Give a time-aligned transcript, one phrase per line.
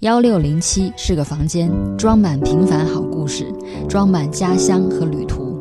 [0.00, 3.52] 幺六零七是个房间，装满平凡好故事，
[3.88, 5.58] 装满家乡和旅途。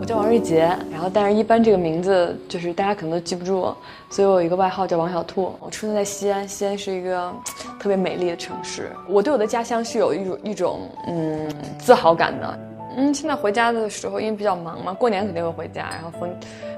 [0.00, 3.72] 我叫王瑞杰，然后但是一般这个名字就是大家可能都记不住，
[4.10, 5.54] 所以我有一个外号叫王小兔。
[5.60, 7.32] 我出生在西安，西安是一个
[7.78, 8.90] 特别美丽的城市。
[9.08, 11.48] 我对我的家乡是有一种一种嗯
[11.78, 12.58] 自豪感的。
[12.96, 16.28] 嗯，现在回家的时候因为比较忙嘛，过年肯定会回家，然后逢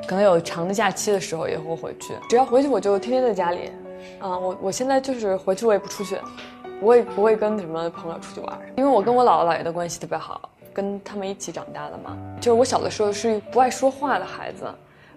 [0.07, 2.13] 可能有长的假期的时候也会回去。
[2.29, 3.71] 只要回去我就天天在家里。
[4.21, 6.19] 嗯，我我现在就是回去我也不出去。
[6.81, 12.17] 不会不会跟什么朋友出去玩，因为我跟我姥姥姥爷的关系特别好，跟他们一起长大的嘛。
[12.41, 14.65] 就是我小的时候是不爱说话的孩子，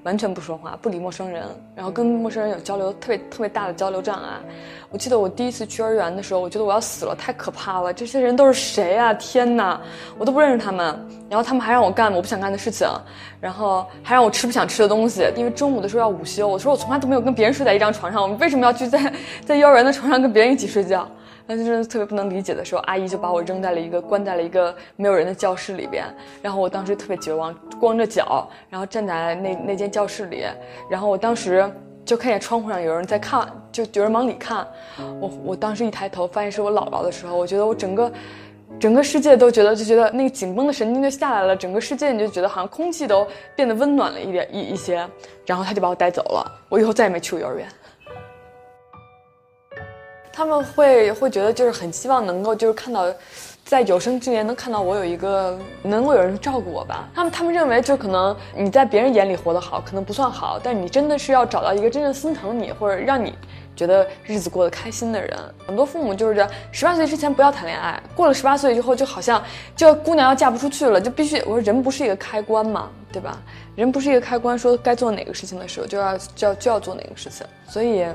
[0.04, 1.44] 完全不说话，不理陌生人，
[1.76, 4.30] 然后跟陌生人有交流特别特别大的交流障碍。
[4.90, 9.14] 我记得我第一次去幼儿园的时候，我觉得我要死了，太可怕了，这些人都是谁啊？
[9.14, 9.80] 天哪，
[10.18, 11.08] 我都不认识他们。
[11.30, 12.88] 然后他们还让我干我不想干的事情，
[13.40, 16.46] 然后还让我吃不想吃的东西，因为中午的时候要午休。
[16.48, 19.14] 我说我从来都没有跟别人睡在一张床上，我们为什么要去在
[19.46, 21.08] 在幼儿园的床上跟别人一起睡觉？
[21.46, 26.06] 那就是特别不能理解的时候，阿姨就把我扔在了一个关在了一个没有人的教室里边，
[26.42, 30.46] 然后我当时特别绝望，光着脚，然后站在那那间教室里，
[30.90, 31.70] 然后我当时
[32.06, 34.66] 就看见窗户上有人在看，就有人往里看，
[35.20, 38.12] 我我当时一抬头发现是我姥姥的时候，我觉得我整个
[38.80, 45.08] 整个世界都觉得就觉得那个紧绷的神经就下来了，整个世界你就觉得好像空气都变得温暖了一点一一些，
[45.46, 47.68] 然后他就把我带走了，我以后再也没去过幼儿园。
[50.34, 53.06] 他们会会觉得就是很希望能够就是看到，
[53.66, 57.10] 在有生之年能看到我有一个能够有人照顾我吧。
[57.14, 63.34] 他们他们认为就可能你在别人眼里活得好，可能不算好，但你真的是要找到一个真正心疼你或者让你
[63.76, 65.38] 觉得日子过得开心的人。
[65.66, 69.42] 很多父母就是这，十八岁之前不要谈恋爱，过了十八岁之后就好像
[69.76, 73.38] 这姑娘要嫁不出去了，就必须我说人不是一个开关嘛，对吧？
[73.76, 78.06] 人不是一个开关，说该做哪个事情的时候就要就要就要做哪个事情，所以。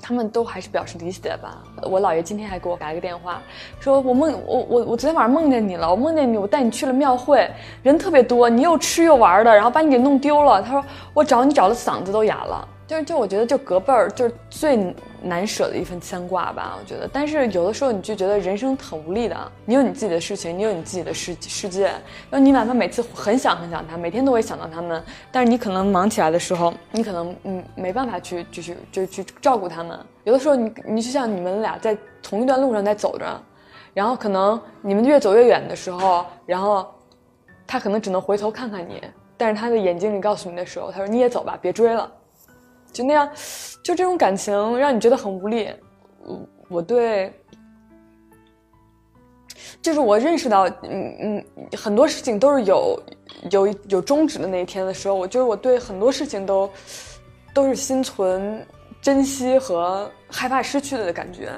[0.00, 1.62] 他们都还是表示理解吧。
[1.82, 3.40] 我姥爷今天还给我打了个电话，
[3.80, 7.50] 说我梦我我我昨天晚上梦见你了，我梦见你，我带你去了庙会，
[7.82, 10.62] 人特别多，你又吃又玩的，然后把你给弄丢了。
[10.62, 12.68] 他说我找你找的嗓子都哑了。
[12.86, 17.08] 就是就我觉得就隔辈儿就是最难舍的一份牵挂吧，我觉得。
[17.12, 21.86] 但是有的时候你就觉得人生很无力的，你有你自己的事情，你有你自己的世世界，
[22.30, 25.02] 然后你哪怕每次很想很想他，每天都会想到他们，
[25.32, 29.98] 但是你可能忙起来的时候，你可能嗯没办法去就是就去照顾他们。
[30.22, 33.26] 有的时候你你就像你们俩在同一段路上在走着，
[33.94, 36.86] 然后可能你们越走越远的时候，然后
[37.66, 39.02] 他可能只能回头看看你，
[39.36, 42.08] 但是他的眼睛里告诉你的时候，他说你也走吧，别追了。
[42.96, 43.28] 就那样，
[43.82, 45.68] 就这种感情让你觉得很无力。
[46.24, 47.30] 我我对，
[49.82, 51.44] 就是我认识到，嗯嗯，
[51.76, 52.98] 很多事情都是有
[53.50, 56.70] 有有终止的那一天的时候，我觉得我对很多事情都
[57.52, 58.66] 都是心存
[59.02, 61.52] 珍惜和害怕失去的感觉。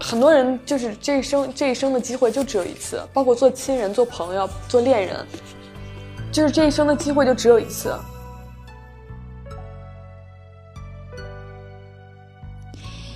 [0.00, 5.24] 很多人就是这一生这一生的机会就只有一次，包括做亲人、做朋友、做恋人，
[6.32, 7.94] 就是这一生的机会就只有一次。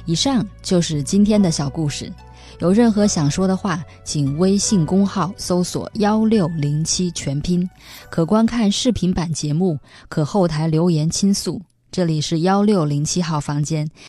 [0.05, 2.13] 以上就是今天的小故事，
[2.61, 7.69] 有任何想说的话，请微信公号搜索幺六零七全拼，
[8.09, 9.77] 可观看视频版节目，
[10.09, 11.61] 可后台留言倾诉。
[11.91, 13.89] 这里是幺六零七号房间。